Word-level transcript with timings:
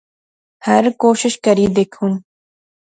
ہر 0.65 0.83
کوشش 1.03 1.33
کری 1.43 1.65
دیکھیون 1.75 2.11